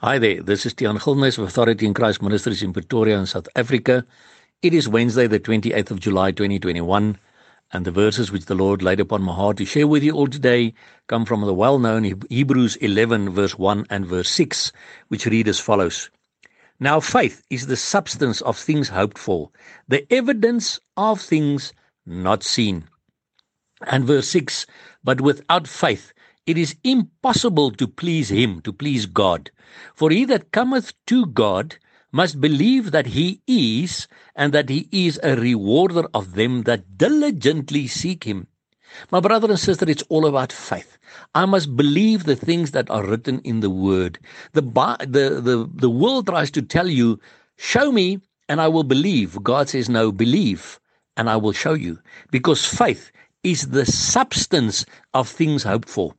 Hi 0.00 0.20
there, 0.20 0.40
this 0.40 0.64
is 0.64 0.74
Tian 0.74 0.96
Gilnes 0.96 1.38
of 1.38 1.48
Authority 1.48 1.84
in 1.84 1.92
Christ 1.92 2.22
Ministries 2.22 2.62
in 2.62 2.72
Pretoria 2.72 3.18
in 3.18 3.26
South 3.26 3.48
Africa. 3.56 4.06
It 4.62 4.72
is 4.72 4.88
Wednesday, 4.88 5.26
the 5.26 5.40
28th 5.40 5.90
of 5.90 5.98
July 5.98 6.30
2021, 6.30 7.18
and 7.72 7.84
the 7.84 7.90
verses 7.90 8.30
which 8.30 8.44
the 8.44 8.54
Lord 8.54 8.80
laid 8.80 9.00
upon 9.00 9.22
my 9.22 9.34
heart 9.34 9.56
to 9.56 9.64
share 9.64 9.88
with 9.88 10.04
you 10.04 10.12
all 10.12 10.28
today 10.28 10.72
come 11.08 11.24
from 11.24 11.40
the 11.40 11.52
well 11.52 11.80
known 11.80 12.04
Hebrews 12.30 12.76
11, 12.76 13.30
verse 13.30 13.58
1 13.58 13.86
and 13.90 14.06
verse 14.06 14.30
6, 14.30 14.70
which 15.08 15.26
read 15.26 15.48
as 15.48 15.58
follows 15.58 16.10
Now 16.78 17.00
faith 17.00 17.42
is 17.50 17.66
the 17.66 17.74
substance 17.74 18.40
of 18.42 18.56
things 18.56 18.90
hoped 18.90 19.18
for, 19.18 19.50
the 19.88 20.06
evidence 20.12 20.78
of 20.96 21.20
things 21.20 21.72
not 22.06 22.44
seen. 22.44 22.84
And 23.84 24.04
verse 24.04 24.28
6 24.28 24.64
But 25.02 25.20
without 25.20 25.66
faith, 25.66 26.12
it 26.48 26.56
is 26.56 26.74
impossible 26.82 27.70
to 27.72 27.86
please 27.86 28.30
him, 28.30 28.62
to 28.62 28.72
please 28.72 29.04
God. 29.04 29.50
For 29.94 30.10
he 30.10 30.24
that 30.24 30.50
cometh 30.50 30.94
to 31.06 31.26
God 31.26 31.76
must 32.10 32.40
believe 32.40 32.90
that 32.90 33.06
he 33.06 33.42
is, 33.46 34.08
and 34.34 34.54
that 34.54 34.70
he 34.70 34.88
is 34.90 35.20
a 35.22 35.36
rewarder 35.36 36.04
of 36.14 36.34
them 36.34 36.62
that 36.62 36.96
diligently 36.96 37.86
seek 37.86 38.24
him. 38.24 38.46
My 39.10 39.20
brother 39.20 39.50
and 39.50 39.60
sister, 39.60 39.84
it's 39.88 40.02
all 40.08 40.24
about 40.24 40.50
faith. 40.50 40.96
I 41.34 41.44
must 41.44 41.76
believe 41.76 42.24
the 42.24 42.34
things 42.36 42.70
that 42.70 42.88
are 42.88 43.04
written 43.04 43.40
in 43.40 43.60
the 43.60 43.68
Word. 43.68 44.18
The, 44.54 44.62
the, 44.62 45.40
the, 45.42 45.70
the 45.70 45.90
world 45.90 46.28
tries 46.28 46.50
to 46.52 46.62
tell 46.62 46.88
you, 46.88 47.20
show 47.58 47.92
me 47.92 48.20
and 48.48 48.58
I 48.58 48.68
will 48.68 48.84
believe. 48.84 49.42
God 49.42 49.68
says, 49.68 49.90
no, 49.90 50.10
believe 50.10 50.80
and 51.18 51.28
I 51.28 51.36
will 51.36 51.52
show 51.52 51.74
you. 51.74 51.98
Because 52.30 52.64
faith 52.64 53.12
is 53.42 53.68
the 53.68 53.84
substance 53.84 54.86
of 55.12 55.28
things 55.28 55.62
hoped 55.62 55.90
for. 55.90 56.14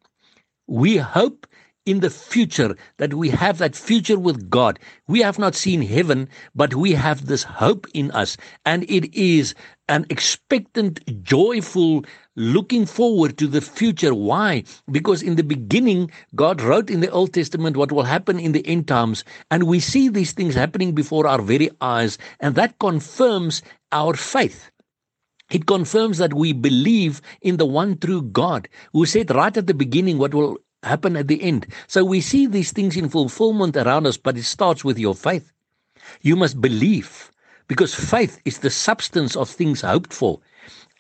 We 0.70 0.98
hope 0.98 1.48
in 1.88 2.02
the 2.02 2.12
future 2.12 2.76
that 2.98 3.16
we 3.16 3.30
have 3.30 3.58
that 3.58 3.76
future 3.76 4.20
with 4.20 4.52
God. 4.52 4.78
We 5.08 5.22
have 5.22 5.40
not 5.40 5.56
seen 5.56 5.82
heaven, 5.82 6.30
but 6.54 6.76
we 6.76 6.92
have 6.92 7.26
this 7.26 7.42
hope 7.42 7.88
in 7.96 8.12
us. 8.12 8.38
And 8.68 8.84
it 8.84 9.12
is 9.12 9.56
an 9.88 10.06
expectant, 10.12 11.00
joyful 11.24 12.06
looking 12.36 12.86
forward 12.86 13.40
to 13.40 13.48
the 13.48 13.62
future. 13.62 14.14
Why? 14.14 14.64
Because 14.92 15.24
in 15.24 15.38
the 15.38 15.44
beginning, 15.44 16.12
God 16.36 16.62
wrote 16.62 16.92
in 16.92 17.00
the 17.00 17.10
Old 17.10 17.34
Testament 17.34 17.76
what 17.76 17.92
will 17.92 18.04
happen 18.04 18.40
in 18.40 18.52
the 18.52 18.66
end 18.68 18.88
times. 18.88 19.24
And 19.50 19.64
we 19.64 19.80
see 19.80 20.08
these 20.08 20.34
things 20.34 20.54
happening 20.54 20.94
before 20.94 21.26
our 21.26 21.42
very 21.42 21.72
eyes. 21.82 22.20
And 22.40 22.54
that 22.54 22.78
confirms 22.78 23.64
our 23.92 24.14
faith. 24.14 24.70
It 25.50 25.66
confirms 25.66 26.18
that 26.20 26.34
we 26.34 26.54
believe 26.54 27.22
in 27.42 27.58
the 27.58 27.66
one 27.66 27.98
true 27.98 28.22
God 28.22 28.70
who 28.94 29.06
said 29.06 29.32
right 29.32 29.56
at 29.56 29.68
the 29.68 29.74
beginning 29.74 30.18
what 30.18 30.34
will 30.34 30.58
happen 30.84 31.18
at 31.18 31.28
the 31.28 31.42
end. 31.42 31.68
So 31.88 32.06
we 32.06 32.22
see 32.22 32.46
these 32.46 32.72
things 32.72 32.96
in 32.96 33.10
fulfillment 33.10 33.76
around 33.76 34.08
us, 34.08 34.18
but 34.18 34.38
it 34.38 34.44
starts 34.44 34.84
with 34.84 35.00
your 35.00 35.16
faith. 35.16 35.52
You 36.22 36.36
must 36.36 36.62
believe 36.62 37.32
because 37.68 37.94
faith 37.94 38.40
is 38.46 38.60
the 38.60 38.70
substance 38.70 39.36
of 39.36 39.50
things 39.50 39.82
hoped 39.82 40.14
for 40.14 40.40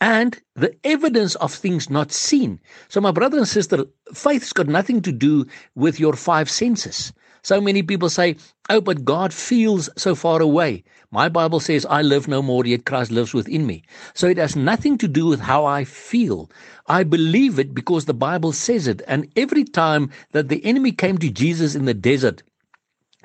and 0.02 0.40
the 0.56 0.76
evidence 0.84 1.36
of 1.36 1.54
things 1.54 1.90
not 1.90 2.12
seen. 2.12 2.60
So, 2.88 3.02
my 3.02 3.12
brother 3.12 3.38
and 3.38 3.48
sister, 3.48 3.86
faith's 4.14 4.54
got 4.54 4.68
nothing 4.68 5.02
to 5.04 5.12
do 5.12 5.46
with 5.76 6.00
your 6.00 6.14
five 6.14 6.50
senses. 6.50 7.14
So 7.42 7.62
many 7.62 7.84
people 7.84 8.10
say, 8.10 8.36
Oh, 8.70 8.82
but 8.82 9.06
God 9.06 9.34
feels 9.34 9.90
so 9.98 10.14
far 10.16 10.42
away. 10.42 10.84
My 11.12 11.30
Bible 11.30 11.60
says, 11.60 11.86
I 11.90 12.02
live 12.02 12.28
no 12.28 12.42
more, 12.42 12.66
yet 12.66 12.86
Christ 12.86 13.12
lives 13.12 13.34
within 13.34 13.66
me. 13.66 13.84
So 14.14 14.28
it 14.28 14.38
has 14.38 14.56
nothing 14.56 14.98
to 15.00 15.08
do 15.08 15.26
with 15.26 15.40
how 15.40 15.66
I 15.66 15.84
feel. 15.86 16.52
I 16.88 17.04
believe 17.04 17.58
it 17.58 17.74
because 17.74 18.06
the 18.06 18.14
Bible 18.14 18.52
says 18.52 18.88
it. 18.88 19.02
And 19.08 19.32
every 19.36 19.64
time 19.64 20.12
that 20.34 20.50
the 20.50 20.64
enemy 20.66 20.92
came 20.92 21.18
to 21.20 21.30
Jesus 21.30 21.76
in 21.76 21.86
the 21.86 21.94
desert, 21.94 22.44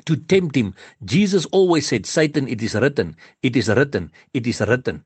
to 0.07 0.17
tempt 0.17 0.57
him, 0.57 0.75
Jesus 1.05 1.47
always 1.47 1.87
said, 1.87 2.07
Satan, 2.07 2.49
it 2.49 2.63
is 2.63 2.75
written, 2.75 3.17
it 3.43 3.57
is 3.57 3.69
written, 3.69 4.13
it 4.33 4.47
is 4.47 4.61
written. 4.61 5.05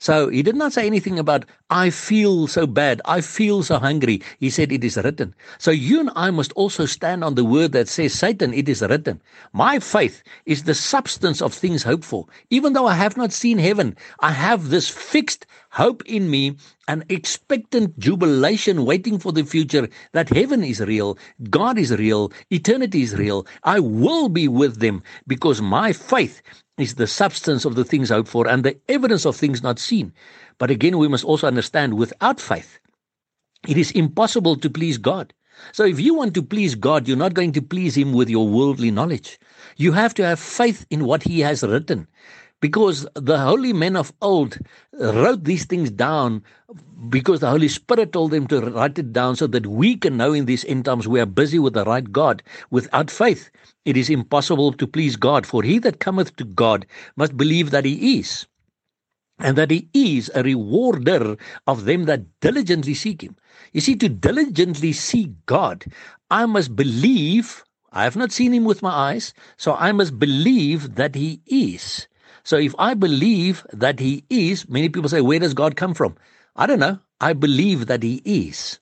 So 0.00 0.28
he 0.28 0.42
did 0.42 0.54
not 0.54 0.72
say 0.72 0.86
anything 0.86 1.18
about, 1.18 1.44
I 1.70 1.90
feel 1.90 2.46
so 2.46 2.66
bad, 2.68 3.02
I 3.04 3.20
feel 3.20 3.64
so 3.64 3.78
hungry. 3.78 4.22
He 4.38 4.48
said, 4.48 4.70
It 4.70 4.84
is 4.84 4.96
written. 4.96 5.34
So 5.58 5.72
you 5.72 5.98
and 5.98 6.10
I 6.14 6.30
must 6.30 6.52
also 6.52 6.86
stand 6.86 7.24
on 7.24 7.34
the 7.34 7.44
word 7.44 7.72
that 7.72 7.88
says, 7.88 8.14
Satan, 8.14 8.54
it 8.54 8.68
is 8.68 8.80
written. 8.80 9.20
My 9.52 9.80
faith 9.80 10.22
is 10.46 10.62
the 10.62 10.74
substance 10.74 11.42
of 11.42 11.52
things 11.52 11.82
hoped 11.82 12.04
for. 12.04 12.26
Even 12.50 12.74
though 12.74 12.86
I 12.86 12.94
have 12.94 13.16
not 13.16 13.32
seen 13.32 13.58
heaven, 13.58 13.96
I 14.20 14.30
have 14.30 14.68
this 14.68 14.88
fixed 14.88 15.46
hope 15.70 16.02
in 16.06 16.30
me, 16.30 16.56
an 16.86 17.04
expectant 17.08 17.98
jubilation 17.98 18.84
waiting 18.84 19.18
for 19.18 19.32
the 19.32 19.44
future 19.44 19.88
that 20.12 20.28
heaven 20.28 20.62
is 20.64 20.80
real, 20.80 21.18
God 21.50 21.78
is 21.78 21.92
real, 21.92 22.32
eternity 22.50 23.02
is 23.02 23.16
real. 23.16 23.46
I 23.64 23.80
will 23.80 24.28
be 24.28 24.48
with 24.48 24.80
them 24.80 25.02
because 25.26 25.60
my 25.60 25.92
faith 25.92 26.42
is 26.78 26.94
the 26.94 27.06
substance 27.06 27.64
of 27.64 27.74
the 27.74 27.84
things 27.84 28.10
hoped 28.10 28.28
for 28.28 28.48
and 28.48 28.64
the 28.64 28.78
evidence 28.88 29.26
of 29.26 29.36
things 29.36 29.62
not 29.62 29.78
seen. 29.78 30.12
But 30.58 30.70
again, 30.70 30.98
we 30.98 31.08
must 31.08 31.24
also 31.24 31.46
understand 31.46 31.94
without 31.94 32.40
faith, 32.40 32.78
it 33.66 33.76
is 33.76 33.90
impossible 33.92 34.56
to 34.56 34.70
please 34.70 34.98
God. 34.98 35.34
So 35.72 35.84
if 35.84 35.98
you 36.00 36.14
want 36.14 36.34
to 36.34 36.42
please 36.42 36.74
God, 36.74 37.08
you're 37.08 37.16
not 37.16 37.34
going 37.34 37.52
to 37.52 37.62
please 37.62 37.96
Him 37.96 38.12
with 38.12 38.30
your 38.30 38.48
worldly 38.48 38.90
knowledge. 38.90 39.38
You 39.76 39.92
have 39.92 40.14
to 40.14 40.24
have 40.24 40.38
faith 40.38 40.86
in 40.90 41.04
what 41.04 41.24
He 41.24 41.40
has 41.40 41.62
written. 41.62 42.06
Because 42.60 43.06
the 43.14 43.38
holy 43.38 43.72
men 43.72 43.96
of 43.96 44.12
old 44.20 44.58
wrote 44.92 45.44
these 45.44 45.64
things 45.64 45.90
down 45.90 46.42
because 47.08 47.40
the 47.40 47.50
Holy 47.50 47.68
Spirit 47.68 48.12
told 48.12 48.32
them 48.32 48.46
to 48.48 48.60
write 48.60 48.98
it 48.98 49.12
down 49.12 49.36
so 49.36 49.46
that 49.46 49.66
we 49.66 49.96
can 49.96 50.16
know 50.16 50.32
in 50.32 50.46
these 50.46 50.64
end 50.64 50.84
times 50.84 51.06
we 51.06 51.20
are 51.20 51.26
busy 51.26 51.58
with 51.58 51.74
the 51.74 51.84
right 51.84 52.10
God. 52.10 52.42
Without 52.70 53.10
faith, 53.10 53.50
it 53.84 53.96
is 53.96 54.10
impossible 54.10 54.72
to 54.72 54.86
please 54.86 55.16
God, 55.16 55.46
for 55.46 55.62
he 55.62 55.78
that 55.78 56.00
cometh 56.00 56.34
to 56.36 56.44
God 56.44 56.86
must 57.16 57.36
believe 57.36 57.70
that 57.70 57.84
he 57.84 58.18
is, 58.18 58.46
and 59.38 59.56
that 59.56 59.70
he 59.70 59.88
is 59.94 60.30
a 60.34 60.42
rewarder 60.42 61.36
of 61.68 61.84
them 61.84 62.04
that 62.04 62.40
diligently 62.40 62.94
seek 62.94 63.22
him. 63.22 63.36
You 63.72 63.80
see, 63.80 63.94
to 63.96 64.08
diligently 64.08 64.92
seek 64.92 65.30
God, 65.46 65.84
I 66.30 66.46
must 66.46 66.74
believe. 66.74 67.64
I 67.92 68.04
have 68.04 68.16
not 68.16 68.32
seen 68.32 68.52
him 68.52 68.64
with 68.64 68.82
my 68.82 68.90
eyes, 68.90 69.32
so 69.56 69.74
I 69.74 69.92
must 69.92 70.18
believe 70.18 70.96
that 70.96 71.14
he 71.14 71.40
is. 71.46 72.06
So 72.48 72.56
if 72.56 72.74
I 72.78 72.94
believe 72.94 73.66
that 73.74 74.00
he 74.00 74.24
is, 74.30 74.66
many 74.70 74.88
people 74.88 75.10
say, 75.10 75.20
where 75.20 75.38
does 75.38 75.52
God 75.52 75.76
come 75.76 75.92
from? 75.92 76.16
I 76.56 76.64
don't 76.64 76.78
know. 76.78 76.98
I 77.20 77.34
believe 77.34 77.88
that 77.88 78.02
he 78.02 78.22
is. 78.24 78.78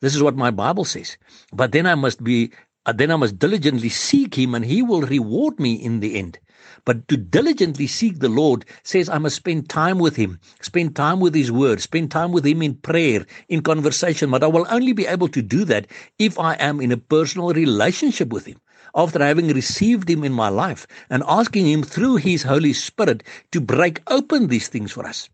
This 0.00 0.14
is 0.14 0.22
what 0.22 0.36
my 0.36 0.52
Bible 0.52 0.84
says. 0.84 1.16
But 1.52 1.72
then 1.72 1.84
I 1.84 1.96
must 1.96 2.22
be, 2.22 2.52
uh, 2.86 2.92
then 2.92 3.10
I 3.10 3.16
must 3.16 3.36
diligently 3.36 3.88
seek 3.88 4.36
him 4.36 4.54
and 4.54 4.64
he 4.64 4.82
will 4.82 5.00
reward 5.00 5.58
me 5.58 5.72
in 5.74 5.98
the 5.98 6.16
end. 6.16 6.38
But 6.84 7.08
to 7.08 7.16
diligently 7.16 7.88
seek 7.88 8.20
the 8.20 8.28
Lord 8.28 8.64
says 8.84 9.08
I 9.08 9.18
must 9.18 9.34
spend 9.34 9.68
time 9.68 9.98
with 9.98 10.14
him, 10.14 10.38
spend 10.60 10.94
time 10.94 11.18
with 11.18 11.34
his 11.34 11.50
word, 11.50 11.80
spend 11.80 12.12
time 12.12 12.30
with 12.30 12.46
him 12.46 12.62
in 12.62 12.76
prayer, 12.76 13.26
in 13.48 13.62
conversation. 13.62 14.30
But 14.30 14.44
I 14.44 14.46
will 14.46 14.66
only 14.70 14.92
be 14.92 15.06
able 15.06 15.26
to 15.30 15.42
do 15.42 15.64
that 15.64 15.88
if 16.20 16.38
I 16.38 16.54
am 16.54 16.80
in 16.80 16.92
a 16.92 16.96
personal 16.96 17.52
relationship 17.52 18.28
with 18.28 18.46
him 18.46 18.60
after 18.94 19.24
having 19.24 19.48
received 19.48 20.10
Him 20.10 20.24
in 20.24 20.32
my 20.32 20.48
life 20.48 20.86
and 21.10 21.22
asking 21.28 21.66
Him 21.66 21.82
through 21.82 22.16
His 22.16 22.42
Holy 22.44 22.72
Spirit 22.72 23.22
to 23.52 23.60
break 23.60 24.02
open 24.08 24.48
these 24.48 24.68
things 24.68 24.92
for 24.92 25.06
us. 25.06 25.28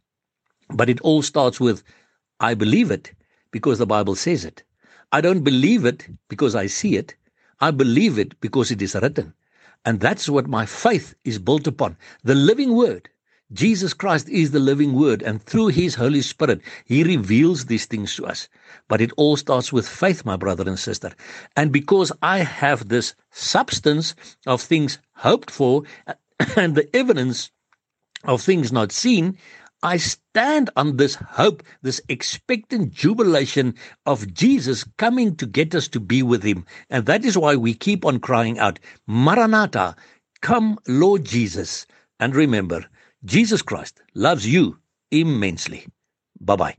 But 0.71 0.91
it 0.91 1.01
all 1.03 1.23
starts 1.23 1.61
with, 1.61 1.83
I 2.41 2.55
believe 2.55 2.91
it 2.91 3.13
because 3.53 3.79
the 3.79 3.87
Bible 3.87 4.17
says 4.17 4.45
it. 4.45 4.63
I 5.13 5.21
don't 5.21 5.45
believe 5.45 5.85
it 5.85 6.09
because 6.29 6.55
I 6.55 6.67
see 6.67 6.97
it. 6.97 7.15
I 7.61 7.71
believe 7.71 8.19
it 8.19 8.41
because 8.41 8.71
it 8.71 8.83
is 8.83 8.95
written. 8.97 9.35
And 9.87 10.01
that's 10.01 10.29
what 10.29 10.49
my 10.49 10.67
faith 10.67 11.15
is 11.25 11.39
built 11.39 11.67
upon. 11.67 11.97
The 12.25 12.35
living 12.35 12.75
word. 12.77 13.09
Jesus 13.53 13.93
Christ 13.93 14.29
is 14.31 14.51
the 14.51 14.59
living 14.59 14.95
word, 14.95 15.23
and 15.23 15.43
through 15.43 15.69
his 15.69 15.95
Holy 15.95 16.23
Spirit, 16.23 16.63
he 16.87 17.05
reveals 17.05 17.67
these 17.67 17.85
things 17.85 18.17
to 18.17 18.27
us. 18.27 18.49
But 18.89 19.01
it 19.01 19.13
all 19.17 19.37
starts 19.37 19.73
with 19.73 19.87
faith, 19.87 20.25
my 20.25 20.37
brother 20.37 20.65
and 20.67 20.79
sister. 20.79 21.13
And 21.55 21.71
because 21.71 22.11
I 22.23 22.39
have 22.39 22.89
this 22.89 23.15
substance 23.31 24.15
of 24.47 24.63
things 24.63 24.99
hoped 25.13 25.51
for 25.51 25.83
and 26.57 26.75
the 26.75 26.89
evidence 26.97 27.51
of 28.25 28.43
things 28.43 28.73
not 28.73 28.93
seen, 28.93 29.37
I 29.83 29.99
stand 29.99 30.71
on 30.77 30.97
this 30.97 31.17
hope, 31.17 31.63
this 31.83 32.01
expectant 32.09 32.95
jubilation 32.95 33.75
of 34.07 34.33
Jesus 34.33 34.85
coming 34.97 35.37
to 35.37 35.47
get 35.47 35.75
us 35.75 35.89
to 35.89 36.01
be 36.01 36.23
with 36.23 36.43
him. 36.43 36.65
And 36.89 37.05
that 37.05 37.27
is 37.27 37.37
why 37.37 37.57
we 37.57 37.75
keep 37.75 38.07
on 38.07 38.21
crying 38.21 38.59
out, 38.59 38.81
Maranatha, 39.07 39.95
come, 40.41 40.79
Lord 40.89 41.25
Jesus. 41.25 41.87
And 42.19 42.35
remember, 42.35 42.87
Jesus 43.25 43.63
Christ 43.63 44.03
loves 44.15 44.47
you 44.47 44.77
immensely. 45.11 45.87
Bye 46.41 46.57
bye. 46.57 46.73